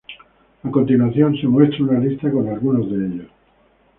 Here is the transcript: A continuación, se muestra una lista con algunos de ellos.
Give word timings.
A 0.63 0.71
continuación, 0.71 1.37
se 1.37 1.45
muestra 1.47 1.83
una 1.83 1.99
lista 1.99 2.31
con 2.31 2.49
algunos 2.49 2.89
de 2.89 2.95
ellos. 3.05 3.27